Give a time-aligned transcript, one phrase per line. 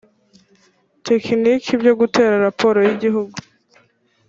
[1.07, 3.35] tekiniki byo gutegura raporo y igihugu